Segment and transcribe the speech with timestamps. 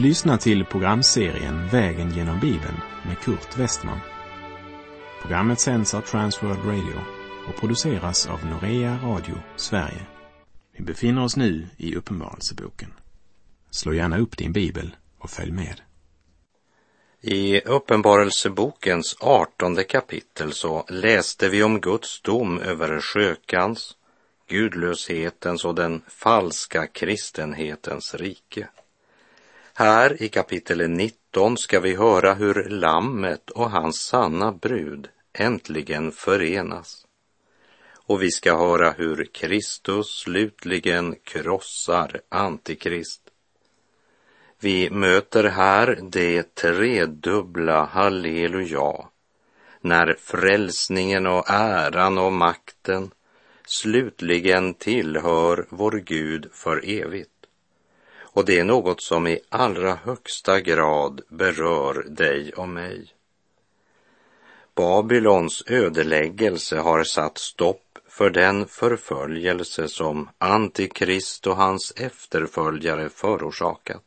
[0.00, 4.00] Du lyssnar till programserien Vägen genom Bibeln med Kurt Westman.
[5.22, 7.00] Programmet sänds av Transworld Radio
[7.48, 10.06] och produceras av Norea Radio Sverige.
[10.76, 12.92] Vi befinner oss nu i Uppenbarelseboken.
[13.70, 15.80] Slå gärna upp din bibel och följ med.
[17.20, 23.96] I Uppenbarelsebokens artonde kapitel så läste vi om Guds dom över skökans,
[24.48, 28.68] gudlöshetens och den falska kristenhetens rike.
[29.74, 37.06] Här i kapitel 19 ska vi höra hur Lammet och hans sanna brud äntligen förenas.
[37.92, 43.22] Och vi ska höra hur Kristus slutligen krossar Antikrist.
[44.60, 49.08] Vi möter här det tredubbla halleluja,
[49.80, 53.10] när frälsningen och äran och makten
[53.66, 57.39] slutligen tillhör vår Gud för evigt.
[58.32, 63.14] Och det är något som i allra högsta grad berör dig och mig.
[64.74, 74.04] Babylons ödeläggelse har satt stopp för den förföljelse som Antikrist och hans efterföljare förorsakat.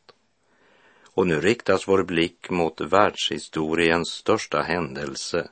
[1.06, 5.50] Och nu riktas vår blick mot världshistoriens största händelse,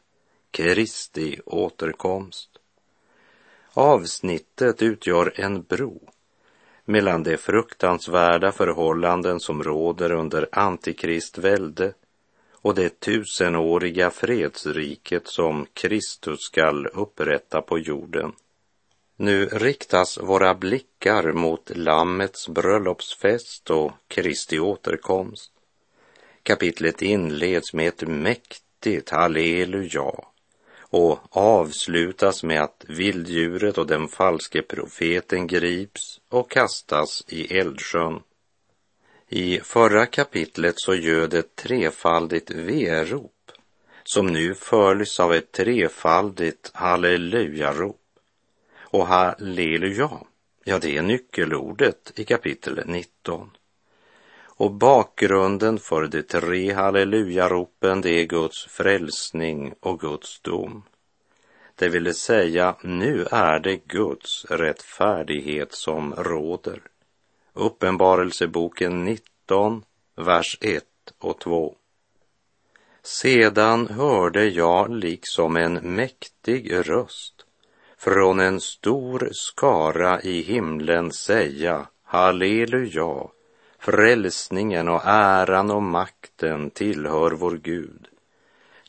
[0.52, 2.50] Kristi återkomst.
[3.73, 6.11] Avsnittet utgör en bro
[6.92, 11.94] mellan de fruktansvärda förhållanden som råder under Antikrist välde
[12.61, 18.31] och det tusenåriga fredsriket som Kristus skall upprätta på jorden.
[19.16, 25.52] Nu riktas våra blickar mot Lammets bröllopsfest och Kristi återkomst.
[26.44, 30.31] Kapitlet inleds med ett mäktigt halleluja
[30.92, 38.19] och avslutas med att vilddjuret och den falske profeten grips och kastas i eldsjön.
[39.29, 43.52] I förra kapitlet så göd ett trefaldigt verop
[44.03, 47.97] som nu följs av ett trefaldigt hallelujarop.
[48.79, 50.12] Och halleluja,
[50.63, 53.50] ja det är nyckelordet i kapitel 19.
[54.61, 60.83] Och bakgrunden för de tre hallelujaropen det är Guds frälsning och Guds dom.
[61.75, 66.81] Det vill säga, nu är det Guds rättfärdighet som råder.
[67.53, 69.83] Uppenbarelseboken 19,
[70.16, 70.83] vers 1
[71.19, 71.75] och 2.
[73.03, 77.45] Sedan hörde jag liksom en mäktig röst
[77.97, 83.28] från en stor skara i himlen säga halleluja,
[83.81, 88.08] frälsningen och äran och makten tillhör vår Gud.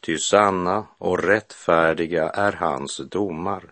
[0.01, 3.63] Ty sanna och rättfärdiga är hans domar.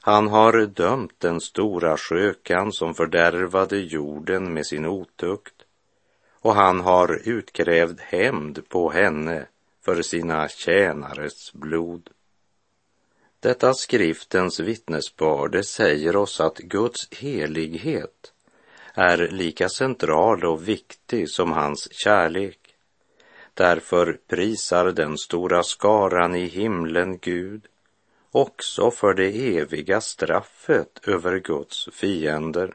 [0.00, 5.54] Han har dömt den stora skökan som fördärvade jorden med sin otukt
[6.40, 9.46] och han har utkrävd hämnd på henne
[9.84, 12.10] för sina tjänares blod.
[13.40, 18.32] Detta skriftens vittnesbörde säger oss att Guds helighet
[18.98, 22.58] är lika central och viktig som hans kärlek.
[23.54, 27.62] Därför prisar den stora skaran i himlen Gud
[28.30, 32.74] också för det eviga straffet över Guds fiender.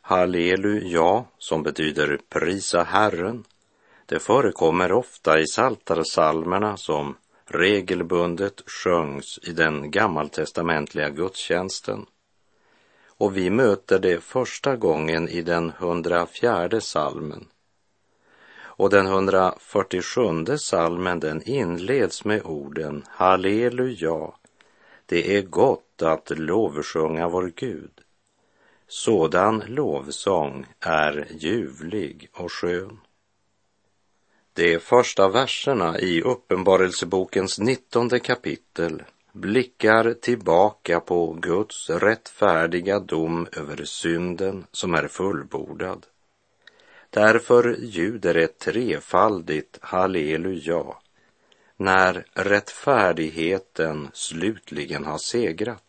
[0.00, 3.44] Halleluja, som betyder prisa Herren,
[4.06, 12.06] det förekommer ofta i saltarsalmerna som regelbundet sjöngs i den gammaltestamentliga gudstjänsten.
[13.18, 17.48] Och vi möter det första gången i den 104 salmen.
[18.60, 24.32] Och den 147 salmen den inleds med orden Halleluja,
[25.06, 28.00] det är gott att lovsjunga vår Gud.
[28.88, 33.00] Sådan lovsång är ljuvlig och skön.
[34.52, 39.02] De första verserna i Uppenbarelsebokens nittonde kapitel
[39.40, 46.06] blickar tillbaka på Guds rättfärdiga dom över synden som är fullbordad.
[47.10, 50.84] Därför ljuder ett trefaldigt halleluja
[51.76, 55.84] när rättfärdigheten slutligen har segrat.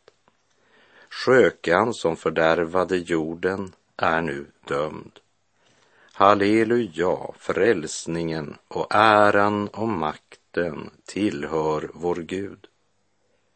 [1.09, 5.19] Skökan som fördärvade jorden är nu dömd.
[6.13, 12.68] Halleluja, frälsningen och äran och makten tillhör vår Gud.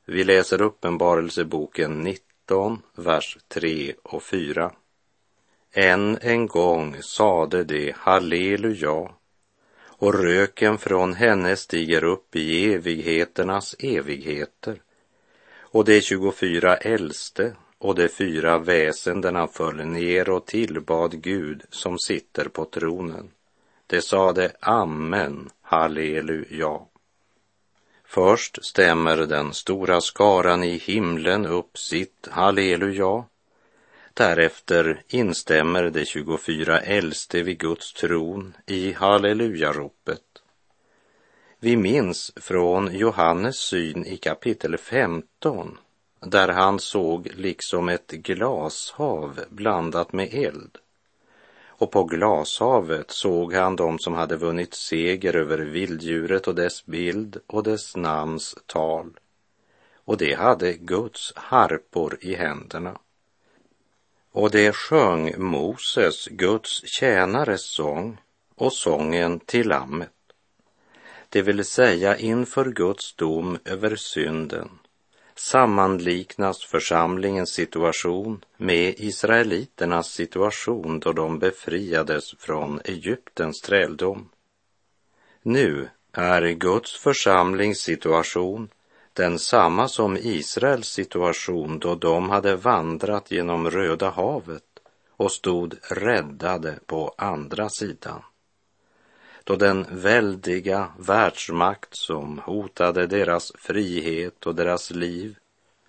[0.06, 4.72] Vi läser Uppenbarelseboken 19, vers 3 och 4.
[5.72, 9.12] Än en gång sade de halleluja
[9.86, 14.82] och röken från henne stiger upp i evigheternas evigheter.
[15.60, 22.48] Och de 24 äldste och de fyra väsendena föll ner och tillbad Gud som sitter
[22.48, 23.32] på tronen
[23.88, 26.80] De sade amen, halleluja.
[28.14, 33.26] Först stämmer den stora skaran i himlen upp sitt halleluja.
[34.14, 40.22] Därefter instämmer de 24 äldste vid Guds tron i hallelujaropet.
[41.60, 45.78] Vi minns från Johannes syn i kapitel 15
[46.20, 50.78] där han såg liksom ett glashav blandat med eld.
[51.84, 57.38] Och på glashavet såg han dem som hade vunnit seger över vilddjuret och dess bild
[57.48, 59.20] och dess namns tal.
[59.96, 62.98] Och de hade Guds harpor i händerna.
[64.32, 68.22] Och det sjöng Moses, Guds tjänares sång,
[68.56, 70.12] och sången till Lammet.
[71.30, 74.70] Det vill säga inför Guds dom över synden
[75.36, 84.30] sammanliknas församlingens situation med israeliternas situation då de befriades från Egyptens träldom.
[85.42, 88.70] Nu är Guds församlings situation
[89.14, 94.64] densamma som Israels situation då de hade vandrat genom Röda havet
[95.10, 98.22] och stod räddade på andra sidan
[99.44, 105.36] då den väldiga världsmakt som hotade deras frihet och deras liv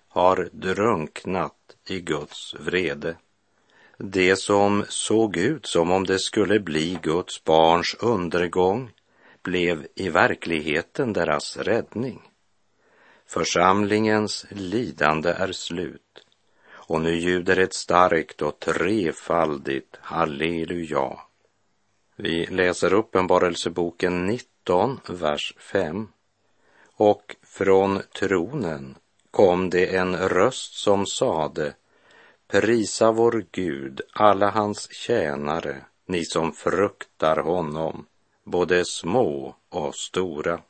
[0.07, 3.15] har drunknat i Guds vrede.
[3.97, 8.91] Det som såg ut som om det skulle bli Guds barns undergång
[9.43, 12.21] blev i verkligheten deras räddning.
[13.27, 16.01] Församlingens lidande är slut
[16.67, 21.19] och nu ljuder ett starkt och trefaldigt halleluja
[22.15, 26.07] vi läser Uppenbarelseboken 19, vers 5.
[26.95, 28.95] Och från tronen
[29.31, 31.73] kom det en röst som sade
[32.47, 38.05] Prisa vår Gud, alla hans tjänare, ni som fruktar honom,
[38.43, 40.61] både små och stora.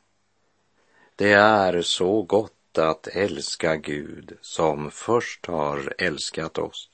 [1.16, 6.90] Det är så gott att älska Gud som först har älskat oss.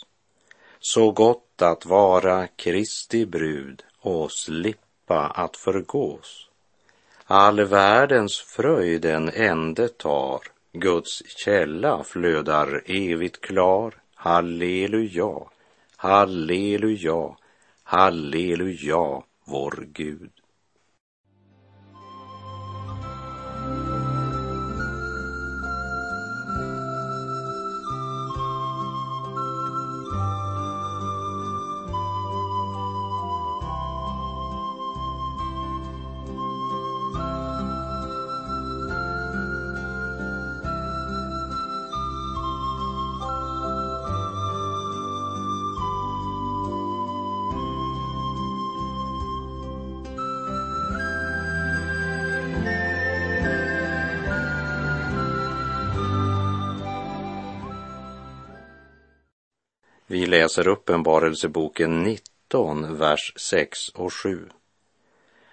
[0.81, 6.49] Så gott att vara Kristi brud och slippa att förgås.
[7.25, 10.40] All världens fröjd en ände tar,
[10.72, 13.94] Guds källa flödar evigt klar.
[14.14, 15.32] Halleluja,
[15.96, 17.37] halleluja,
[17.82, 20.41] halleluja, vår Gud.
[60.52, 64.49] Läser Uppenbarelseboken 19, vers 6 och 7.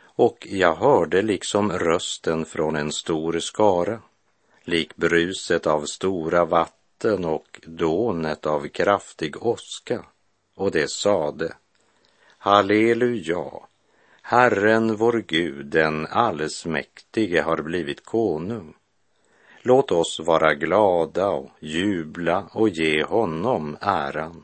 [0.01, 4.01] Och jag hörde liksom rösten från en stor skara,
[4.63, 10.05] lik bruset av stora vatten och dånet av kraftig åska,
[10.55, 11.53] och det sade,
[12.37, 13.51] Halleluja,
[14.21, 18.73] Herren vår Gud, den allsmäktige, har blivit konung.
[19.61, 24.43] Låt oss vara glada och jubla och ge honom äran.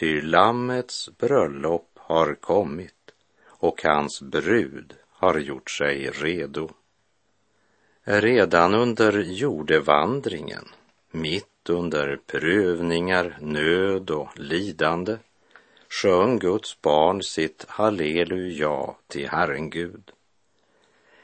[0.00, 3.10] Ty Lammets bröllop har kommit
[3.46, 6.70] och hans brud har gjort sig redo.
[8.04, 10.68] Redan under jordevandringen,
[11.10, 15.16] mitt under prövningar, nöd och lidande,
[15.88, 20.10] sjöng Guds barn sitt halleluja till Herren Gud.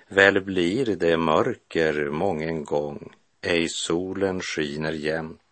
[0.08, 5.45] Väl blir det mörker mången gång, ej solen skiner jämt.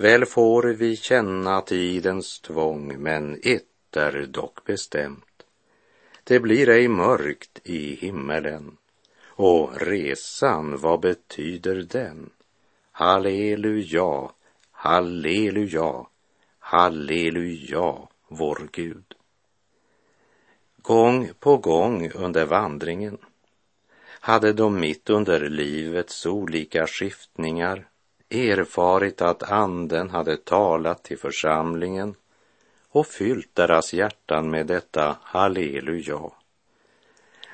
[0.00, 5.42] Väl får vi känna tidens tvång, men ett är dock bestämt.
[6.24, 8.76] Det blir ej mörkt i himmelen.
[9.24, 12.30] Och resan, vad betyder den?
[12.92, 14.30] Halleluja,
[14.70, 16.06] halleluja,
[16.58, 19.14] halleluja, vår Gud.
[20.82, 23.18] Gång på gång under vandringen
[24.04, 27.90] hade de mitt under livets olika skiftningar
[28.30, 32.14] erfarit att anden hade talat till församlingen
[32.88, 36.20] och fyllt deras hjärtan med detta halleluja.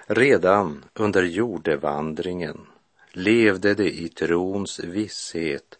[0.06, 2.66] Redan under jordevandringen
[3.12, 5.78] levde de i trons visshet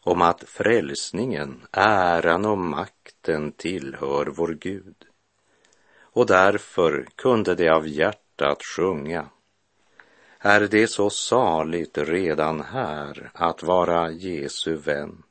[0.00, 5.04] om att frälsningen, äran och makten tillhör vår Gud.
[6.14, 9.28] och därför kunde de av hjärtat sjunga.
[10.44, 15.22] Är det så saligt redan här att vara Jesu vän?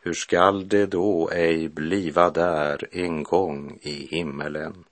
[0.00, 4.84] Hur skall det då ej bliva där en gång i himmelen?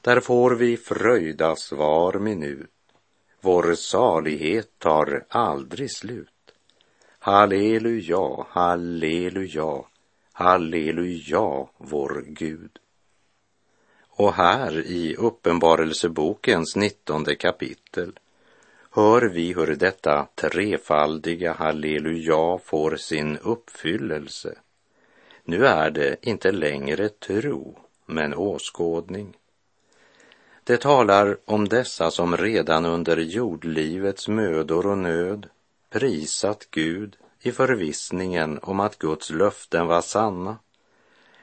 [0.00, 2.70] Där får vi fröjdas var minut.
[3.40, 6.52] Vår salighet tar aldrig slut.
[7.18, 9.82] Halleluja, halleluja,
[10.32, 12.78] halleluja, vår Gud.
[14.08, 18.12] Och här i Uppenbarelsebokens nittonde kapitel
[18.94, 24.58] hör vi hur detta trefaldiga halleluja får sin uppfyllelse.
[25.44, 29.36] Nu är det inte längre tro, men åskådning.
[30.64, 35.48] Det talar om dessa som redan under jordlivets mödor och nöd
[35.90, 40.58] prisat Gud i förvissningen om att Guds löften var sanna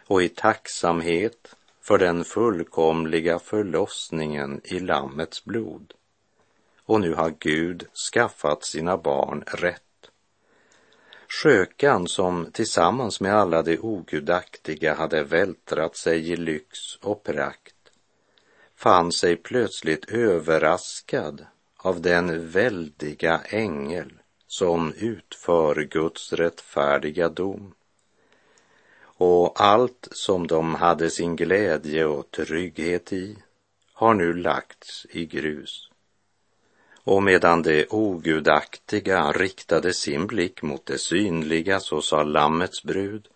[0.08, 5.93] och i tacksamhet för den fullkomliga förlossningen i Lammets blod.
[6.91, 10.12] Och nu har Gud skaffat sina barn rätt.
[11.27, 17.75] Skökan som tillsammans med alla de ogudaktiga hade vältrat sig i lyx och prakt
[18.75, 21.45] fann sig plötsligt överraskad
[21.77, 24.13] av den väldiga ängel
[24.48, 27.74] som utför Guds rättfärdiga dom.
[29.03, 33.38] Och allt som de hade sin glädje och trygghet i
[33.93, 35.90] har nu lagts i grus.
[37.03, 43.27] Och medan de ogudaktiga riktade sin blick mot det synliga så sa Lammets brud,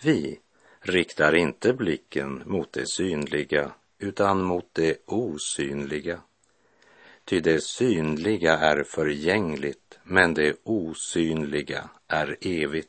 [0.00, 0.38] vi
[0.80, 6.20] riktar inte blicken mot det synliga utan mot det osynliga.
[7.24, 12.88] Ty det synliga är förgängligt, men det osynliga är evigt.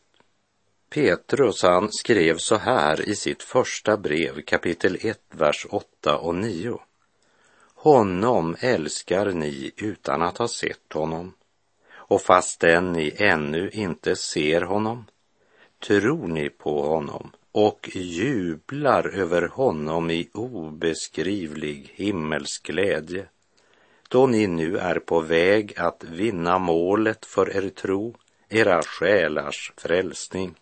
[0.90, 6.80] Petrus han skrev så här i sitt första brev kapitel 1, vers 8 och 9.
[7.86, 11.34] Honom älskar ni utan att ha sett honom.
[11.90, 15.06] Och fastän ni ännu inte ser honom
[15.88, 23.26] tror ni på honom och jublar över honom i obeskrivlig himmelsk glädje
[24.10, 28.16] då ni nu är på väg att vinna målet för er tro,
[28.50, 30.56] era själars frälsning.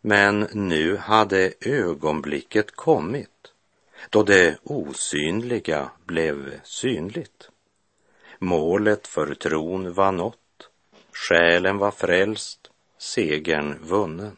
[0.00, 3.30] Men nu hade ögonblicket kommit
[4.10, 7.50] då det osynliga blev synligt.
[8.38, 10.70] Målet för tron var nått,
[11.12, 14.36] själen var frälst, segern vunnen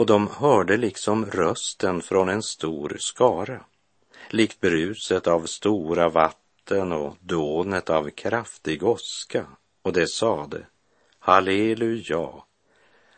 [0.00, 3.64] och de hörde liksom rösten från en stor skara,
[4.28, 9.46] likt bruset av stora vatten och dånet av kraftig åska,
[9.82, 10.66] och det sade
[11.18, 12.28] Halleluja,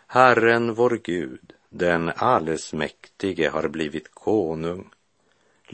[0.07, 4.91] Herren vår Gud, den allsmäktige har blivit konung.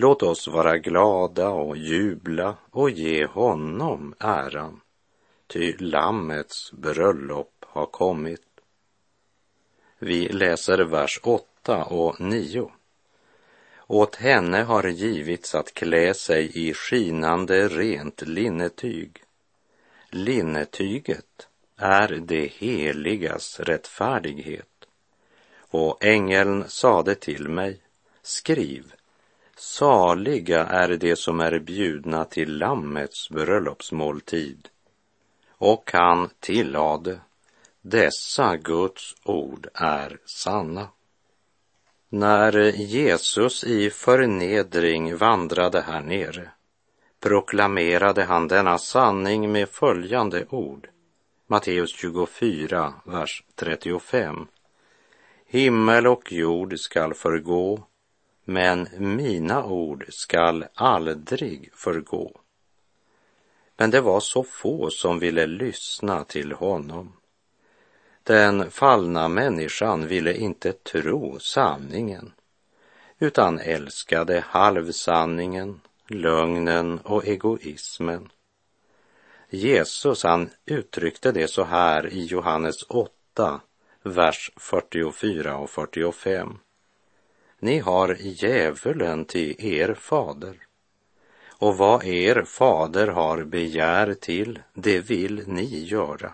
[0.01, 4.81] Låt oss vara glada och jubla och ge honom äran,
[5.47, 8.47] ty Lammets bröllop har kommit.
[9.99, 12.71] Vi läser vers 8 och 9.
[13.87, 19.23] Åt henne har givits att klä sig i skinande rent linnetyg.
[20.11, 24.87] Linnetyget är det heligas rättfärdighet.
[25.59, 27.81] Och ängeln sade till mig,
[28.23, 28.93] skriv,
[29.59, 34.69] saliga är de som är bjudna till Lammets bröllopsmåltid.
[35.51, 37.21] Och han tillade,
[37.81, 40.89] dessa Guds ord är sanna.
[42.09, 46.51] När Jesus i förnedring vandrade här nere
[47.21, 50.89] proklamerade han denna sanning med följande ord.
[51.47, 54.47] Matteus 24, vers 35.
[55.47, 57.87] Himmel och jord skall förgå,
[58.51, 62.41] men mina ord skall aldrig förgå.
[63.77, 67.13] Men det var så få som ville lyssna till honom.
[68.23, 72.33] Den fallna människan ville inte tro sanningen
[73.19, 78.29] utan älskade halvsanningen, lögnen och egoismen.
[79.51, 83.61] Jesus han uttryckte det så här i Johannes 8,
[84.03, 86.59] vers 44 och 45.
[87.61, 90.57] Ni har djävulen till er fader
[91.59, 96.33] och vad er fader har begär till, det vill ni göra.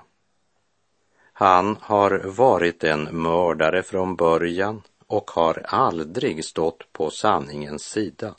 [1.33, 8.35] Han har varit en mördare från början och har aldrig stått på sanningens sida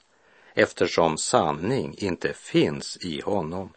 [0.54, 3.70] eftersom sanning inte finns i honom.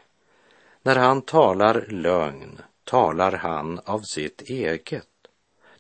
[0.83, 5.07] När han talar lögn talar han av sitt eget,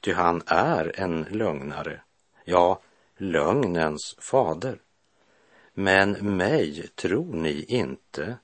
[0.00, 2.00] ty han är en lögnare,
[2.44, 2.80] ja,
[3.18, 4.80] lögnens fader.
[5.75, 8.37] Men mig tror ni inte,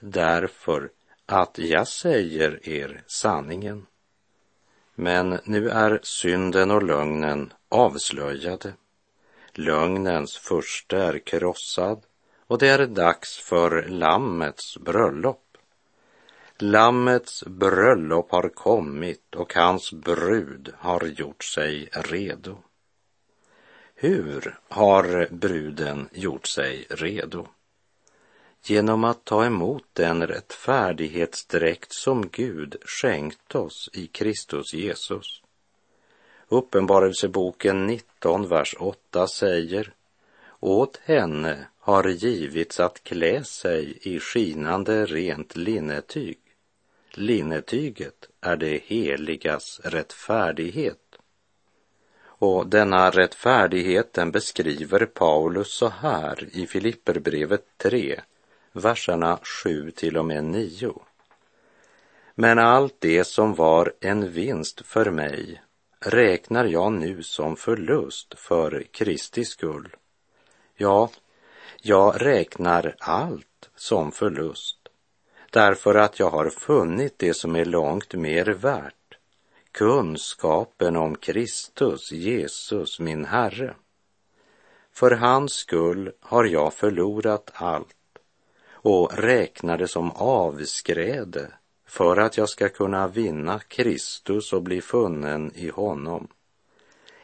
[0.00, 0.90] därför
[1.26, 3.86] att jag säger er sanningen.
[4.94, 8.72] Men nu är synden och lögnen avslöjade.
[9.52, 12.02] Lögnens första är krossad
[12.46, 15.42] och det är dags för Lammets bröllop.
[16.58, 22.58] Lammets bröllop har kommit och hans brud har gjort sig redo.
[23.98, 27.46] Hur har bruden gjort sig redo?
[28.64, 35.42] Genom att ta emot den rättfärdighetsdräkt som Gud skänkt oss i Kristus Jesus.
[36.48, 39.92] Uppenbarelseboken 19, vers 8 säger
[40.60, 46.38] Åt henne har givits att klä sig i skinande rent linnetyg.
[47.10, 51.05] Linnetyget är det heligas rättfärdighet.
[52.38, 58.20] Och denna rättfärdighet den beskriver Paulus så här i Filipperbrevet 3,
[58.72, 60.94] verserna 7 till och med 9.
[62.34, 65.62] Men allt det som var en vinst för mig
[66.00, 69.96] räknar jag nu som förlust för Kristi skull.
[70.74, 71.10] Ja,
[71.82, 74.76] jag räknar allt som förlust
[75.50, 79.05] därför att jag har funnit det som är långt mer värt
[79.76, 83.74] kunskapen om Kristus, Jesus, min Herre.
[84.92, 88.18] För hans skull har jag förlorat allt
[88.70, 91.52] och räknar det som avskräde
[91.86, 96.28] för att jag ska kunna vinna Kristus och bli funnen i honom.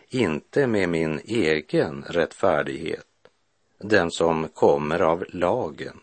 [0.09, 3.06] Inte med min egen rättfärdighet,
[3.78, 6.00] den som kommer av lagen,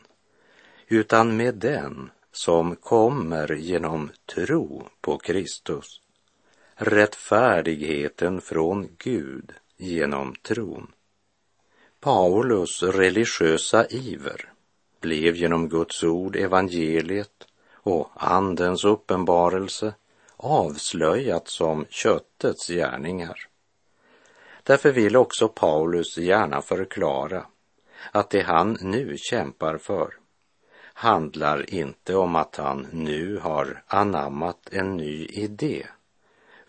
[0.87, 6.01] utan med den som kommer genom tro på Kristus
[6.81, 10.91] rättfärdigheten från Gud genom tron.
[11.99, 14.53] Paulus religiösa iver
[15.01, 19.93] blev genom Guds ord, evangeliet och Andens uppenbarelse
[20.35, 23.47] avslöjat som köttets gärningar.
[24.63, 27.45] Därför vill också Paulus gärna förklara
[28.11, 30.13] att det han nu kämpar för
[30.93, 35.87] handlar inte om att han nu har anammat en ny idé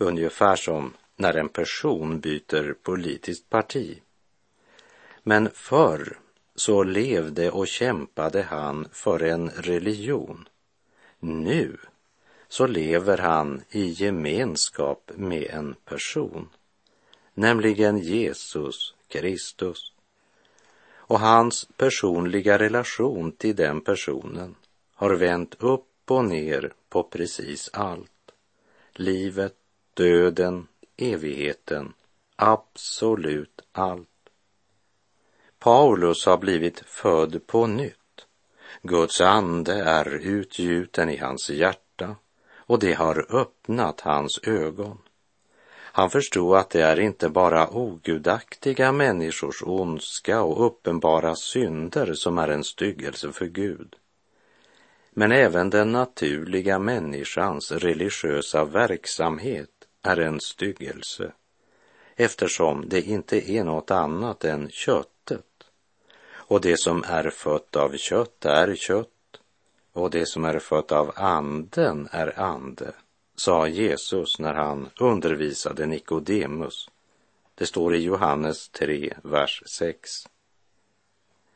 [0.03, 4.03] Ungefär som när en person byter politiskt parti.
[5.23, 6.19] Men förr
[6.55, 10.49] så levde och kämpade han för en religion.
[11.19, 11.77] Nu
[12.49, 16.49] så lever han i gemenskap med en person,
[17.35, 19.93] nämligen Jesus Kristus.
[20.93, 24.55] Och hans personliga relation till den personen
[24.95, 28.33] har vänt upp och ner på precis allt.
[28.93, 29.57] Livet,
[29.95, 31.93] döden, evigheten,
[32.37, 34.09] absolut allt.
[35.59, 38.27] Paulus har blivit född på nytt.
[38.83, 42.17] Guds ande är utgjuten i hans hjärta
[42.57, 44.99] och det har öppnat hans ögon.
[45.93, 52.49] Han förstod att det är inte bara ogudaktiga människors ondska och uppenbara synder som är
[52.49, 53.97] en styggelse för Gud,
[55.11, 61.33] men även den naturliga människans religiösa verksamhet är en styggelse
[62.17, 65.47] eftersom det inte är något annat än köttet.
[66.33, 69.09] Och det som är fött av kött är kött
[69.93, 72.93] och det som är fött av anden är ande,
[73.37, 76.89] sa Jesus när han undervisade Nikodemus.
[77.55, 80.11] Det står i Johannes 3, vers 6.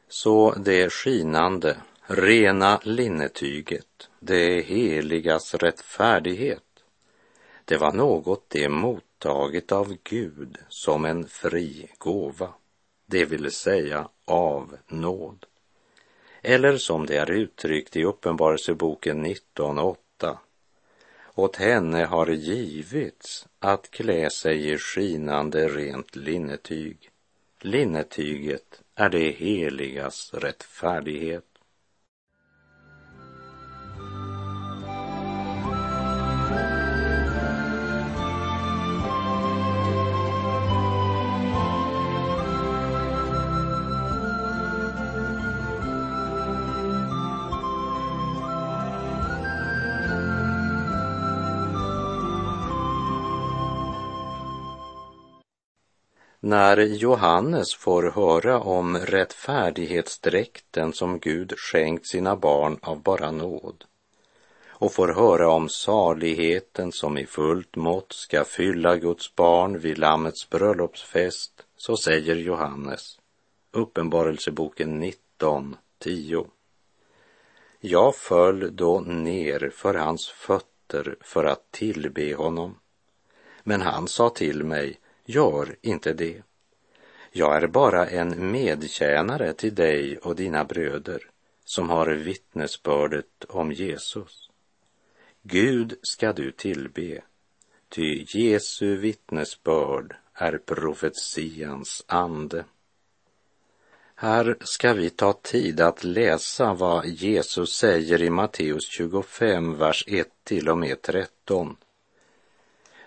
[0.09, 1.77] Så det skinande,
[2.07, 6.64] rena linnetyget, det heligas rättfärdighet,
[7.65, 12.55] det var något det mottagit av Gud som en fri gåva,
[13.07, 15.47] det vill säga av nåd.
[16.43, 20.37] Eller som det är uttryckt i Uppenbarelseboken 19.8.
[21.35, 27.11] Åt henne har givits att klä sig i skinande rent linnetyg.
[27.61, 31.54] Linnetyget är det heligas rättfärdighet.
[56.47, 63.85] När Johannes får höra om rättfärdighetsdräkten som Gud skänkt sina barn av bara nåd
[64.67, 70.51] och får höra om saligheten som i fullt mått ska fylla Guds barn vid Lammets
[70.51, 73.19] bröllopsfest, så säger Johannes,
[73.73, 76.47] Uppenbarelseboken 19, 10.
[77.81, 82.79] Jag föll då ner för hans fötter för att tillbe honom.
[83.63, 86.43] Men han sa till mig, gör inte det.
[87.33, 91.31] Jag är bara en medtjänare till dig och dina bröder
[91.65, 94.51] som har vittnesbördet om Jesus.
[95.43, 97.23] Gud ska du tillbe,
[97.89, 102.65] ty Jesu vittnesbörd är profetians ande.
[104.15, 110.29] Här ska vi ta tid att läsa vad Jesus säger i Matteus 25, vers 1
[110.45, 111.77] till och med 13.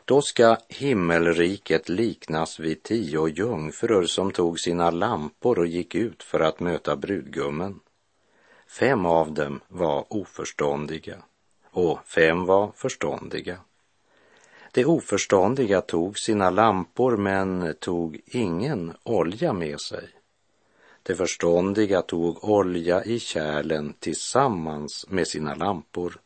[0.07, 6.39] Då ska himmelriket liknas vid tio jungfrur som tog sina lampor och gick ut för
[6.39, 7.79] att möta brudgummen.
[8.67, 11.15] Fem av dem var oförståndiga
[11.71, 13.59] och fem var förståndiga.
[14.71, 20.09] De oförståndiga tog sina lampor men tog ingen olja med sig.
[21.03, 26.19] De förståndiga tog olja i kärlen tillsammans med sina lampor.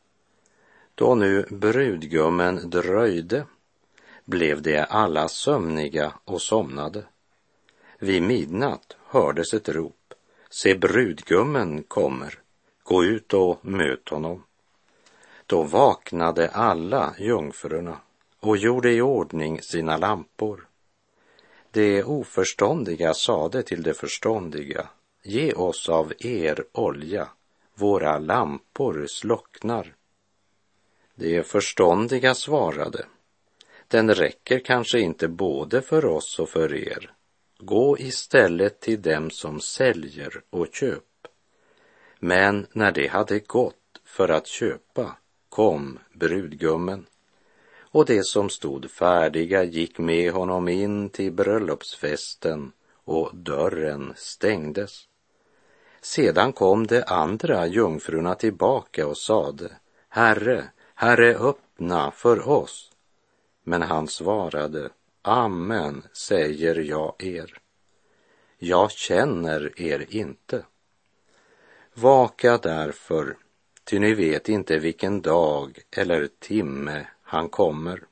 [0.96, 3.46] Då nu brudgummen dröjde
[4.32, 7.04] blev de alla sömniga och somnade.
[8.00, 10.14] Vid midnatt hördes ett rop.
[10.50, 12.40] Se, brudgummen kommer.
[12.84, 14.44] Gå ut och möt honom.
[15.46, 17.98] Då vaknade alla jungfrurna
[18.40, 20.68] och gjorde i ordning sina lampor.
[21.72, 24.88] De oförståndiga sade till de förståndiga,
[25.24, 27.28] ge oss av er olja,
[27.76, 29.96] våra lampor slocknar.
[31.16, 33.06] De förståndiga svarade,
[33.92, 37.12] den räcker kanske inte både för oss och för er.
[37.60, 41.04] Gå istället till dem som säljer och köp.
[42.20, 43.76] Men när de hade gått
[44.06, 45.18] för att köpa
[45.50, 47.06] kom brudgummen
[47.80, 52.72] och de som stod färdiga gick med honom in till bröllopsfesten
[53.04, 55.08] och dörren stängdes.
[56.02, 59.72] Sedan kom de andra jungfrurna tillbaka och sade,
[60.10, 60.64] Herre,
[60.96, 62.91] Herre, öppna för oss.
[63.64, 64.90] Men han svarade,
[65.22, 67.58] Amen säger jag er.
[68.58, 70.66] Jag känner er inte.
[71.94, 73.38] Vaka därför,
[73.84, 78.04] ty ni vet inte vilken dag eller timme han kommer.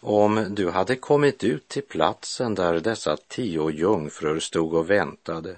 [0.00, 5.56] Om du hade kommit ut till platsen där dessa tio jungfrur stod och väntade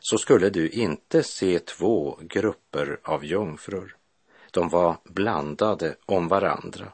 [0.00, 3.96] så skulle du inte se två grupper av jungfrur.
[4.50, 6.92] De var blandade om varandra.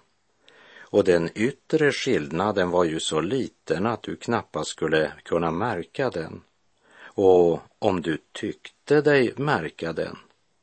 [0.95, 6.43] Och den yttre skillnaden var ju så liten att du knappast skulle kunna märka den.
[7.03, 10.17] Och om du tyckte dig märka den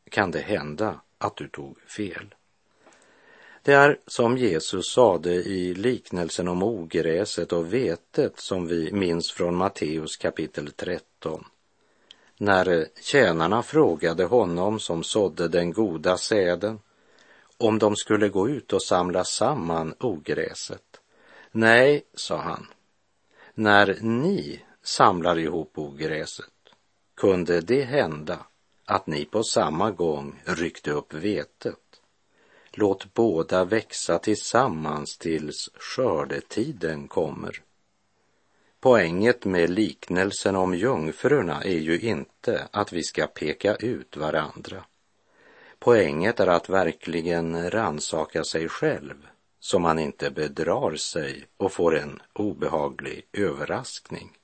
[0.10, 2.36] kan det hända att du tog fel.
[3.62, 9.56] Det är som Jesus sade i liknelsen om ogräset och vetet som vi minns från
[9.56, 11.46] Matteus kapitel 13.
[12.38, 16.80] När tjänarna frågade honom som sådde den goda säden
[17.62, 21.02] om de skulle gå ut och samla samman ogräset.
[21.52, 22.68] Nej, sa han,
[23.54, 26.46] när ni samlar ihop ogräset
[27.16, 28.40] kunde det hända
[28.86, 31.76] att ni på samma gång ryckte upp vetet.
[32.72, 37.62] Låt båda växa tillsammans tills skördetiden kommer.
[38.80, 44.84] Poänget med liknelsen om jungfrurna är ju inte att vi ska peka ut varandra.
[45.84, 49.28] Poänget är att verkligen ransaka sig själv
[49.60, 54.38] så man inte bedrar sig och får en obehaglig överraskning.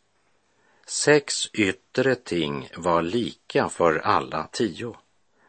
[0.87, 4.95] Sex yttre ting var lika för alla tio,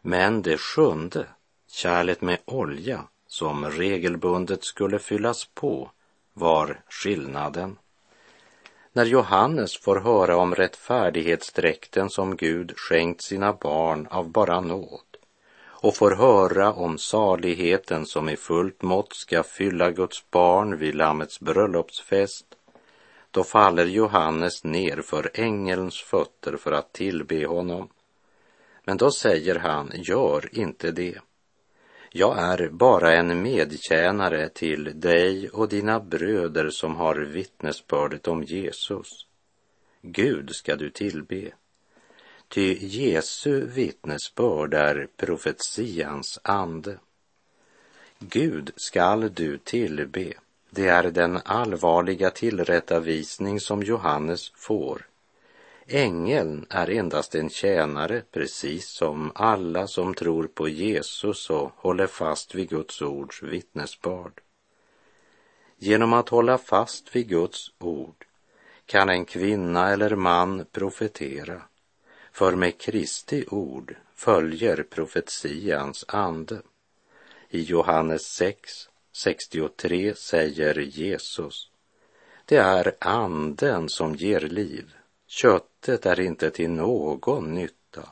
[0.01, 1.25] men det sjunde,
[1.71, 5.91] kärlet med olja som regelbundet skulle fyllas på,
[6.33, 7.77] var skillnaden.
[8.93, 15.08] När Johannes får höra om rättfärdighetsdräkten som Gud skänkt sina barn av bara nåd
[15.81, 21.39] och får höra om saligheten som i fullt mått ska fylla Guds barn vid Lammets
[21.39, 22.45] bröllopsfest,
[23.31, 27.89] då faller Johannes ner för ängelns fötter för att tillbe honom.
[28.83, 31.19] Men då säger han, gör inte det.
[32.11, 39.25] Jag är bara en medtjänare till dig och dina bröder som har vittnesbördet om Jesus.
[40.01, 41.51] Gud ska du tillbe.
[42.49, 46.97] Ty Jesu vittnesbörd är profetians ande.
[48.19, 50.33] Gud skall du tillbe.
[50.69, 55.07] Det är den allvarliga tillrättavisning som Johannes får.
[55.87, 62.55] Ängeln är endast en tjänare, precis som alla som tror på Jesus och håller fast
[62.55, 64.41] vid Guds ords vittnesbörd.
[65.77, 68.25] Genom att hålla fast vid Guds ord
[68.85, 71.61] kan en kvinna eller man profetera,
[72.39, 76.61] för med Kristi ord följer profetians ande.
[77.49, 81.71] I Johannes 6, 63 säger Jesus,
[82.45, 84.93] det är anden som ger liv,
[85.27, 88.09] köttet är inte till någon nytta.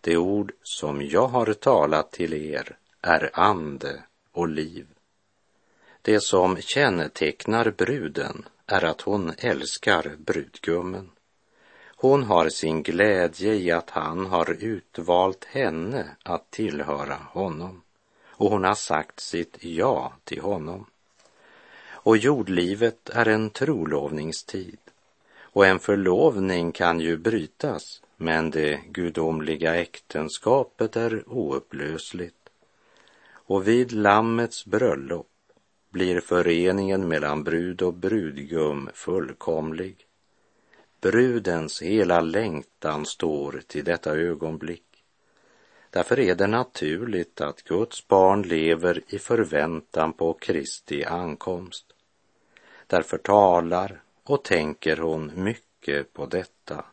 [0.00, 4.86] Det ord som jag har talat till er är ande och liv.
[6.02, 11.10] Det som kännetecknar bruden är att hon älskar brudgummen.
[12.04, 17.82] Hon har sin glädje i att han har utvalt henne att tillhöra honom
[18.26, 20.86] och hon har sagt sitt ja till honom.
[21.88, 24.78] Och jordlivet är en trolovningstid
[25.38, 32.48] och en förlovning kan ju brytas men det gudomliga äktenskapet är oupplösligt.
[33.32, 35.28] Och vid Lammets bröllop
[35.90, 40.06] blir föreningen mellan brud och brudgum fullkomlig.
[41.04, 45.04] Brudens hela längtan står till detta ögonblick.
[45.90, 51.84] Därför är det naturligt att Guds barn lever i förväntan på Kristi ankomst.
[52.86, 56.84] Därför talar och tänker hon mycket på detta.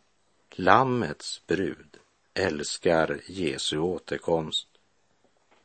[0.52, 1.97] Lammets brud
[2.34, 4.67] älskar Jesu återkomst.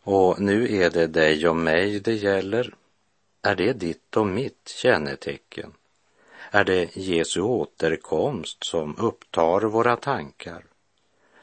[0.02, 2.74] Och nu är det dig och mig det gäller.
[3.42, 5.72] Är det ditt och mitt kännetecken?
[6.56, 10.64] Är det Jesu återkomst som upptar våra tankar?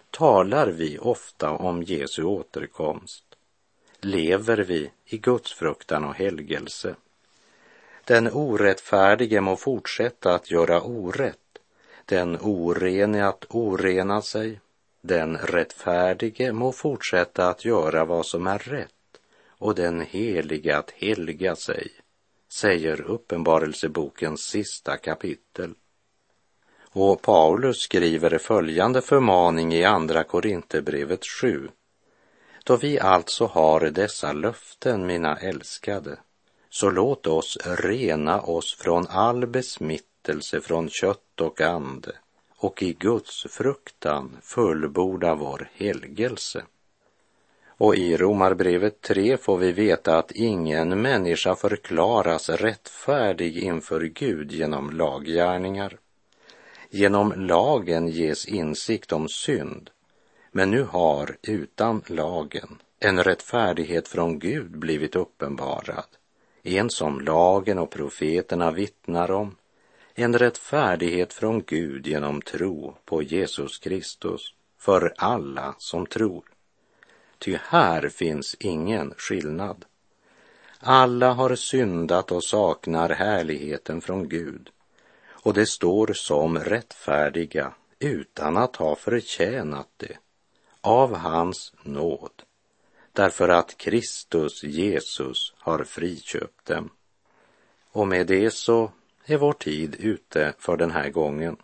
[0.10, 3.24] Talar vi ofta om Jesu återkomst?
[4.02, 6.96] Lever vi i Guds fruktan och helgelse?
[8.06, 11.58] Den orättfärdige må fortsätta att göra orätt,
[12.06, 14.60] den orene att orena sig,
[15.02, 21.56] den rättfärdige må fortsätta att göra vad som är rätt och den helige att helga
[21.56, 21.92] sig,
[22.54, 25.74] säger Uppenbarelsebokens sista kapitel.
[26.92, 31.70] Och Paulus skriver följande förmaning i Andra Korinthierbrevet 7.
[32.66, 36.18] Då vi alltså har dessa löften, mina älskade,
[36.70, 42.12] så låt oss rena oss från all besmittelse från kött och ande
[42.58, 46.64] och i Guds fruktan fullborda vår helgelse.
[47.84, 54.92] Och i Romarbrevet 3 får vi veta att ingen människa förklaras rättfärdig inför Gud genom
[54.92, 55.98] laggärningar.
[56.90, 59.90] Genom lagen ges insikt om synd,
[60.52, 66.08] men nu har utan lagen en rättfärdighet från Gud blivit uppenbarad
[66.64, 69.56] en som lagen och profeterna vittnar om,
[70.16, 74.42] en rättfärdighet från Gud genom tro på Jesus Kristus
[74.80, 76.53] för alla som tror.
[77.44, 79.86] Ty här finns ingen skillnad.
[80.80, 84.70] Alla har syndat och saknar härligheten från Gud
[85.28, 90.18] och det står som rättfärdiga utan att ha förtjänat det
[90.82, 92.44] av hans nåd
[93.14, 96.90] därför att Kristus Jesus har friköpt dem.
[97.92, 98.92] Och med det så
[99.26, 101.58] är vår tid ute för den här gången.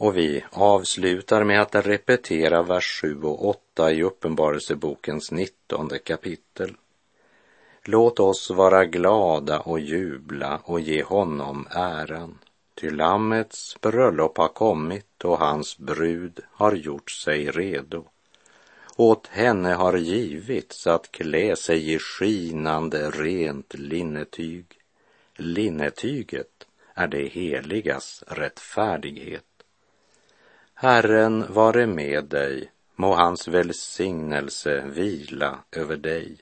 [0.00, 6.76] Och vi avslutar med att repetera vers 7 och 8 i Uppenbarelsebokens 19 kapitel.
[7.84, 12.38] Låt oss vara glada och jubla och ge honom äran.
[12.74, 18.04] Ty Lammets bröllop har kommit och hans brud har gjort sig redo.
[18.96, 24.66] Åt henne har givits att klä sig i skinande rent linnetyg.
[25.36, 29.47] Linnetyget är det heligas rättfärdighet.
[30.80, 36.36] Herren vare med dig, må hans välsignelse vila över dig.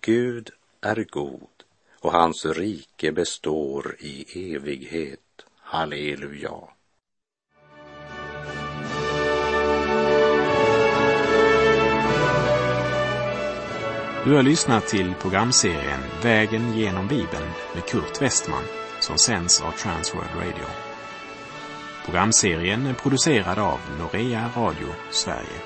[0.00, 0.50] Gud
[0.80, 1.64] är god
[2.00, 5.46] och hans rike består i evighet.
[5.60, 6.54] Halleluja.
[14.24, 18.64] Du har lyssnat till programserien Vägen genom Bibeln med Kurt Westman
[19.00, 20.91] som sänds av Transworld Radio.
[22.04, 25.60] Programserien är producerad av Norea Radio Sverige.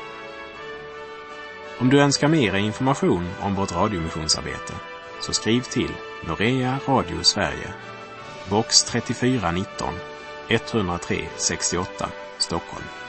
[1.78, 4.72] Om du önskar mer information om vårt radiomissionsarbete
[5.20, 5.90] så skriv till
[6.28, 7.74] Norea Radio Sverige,
[8.50, 9.94] box 3419
[10.48, 13.05] 103 68 Stockholm.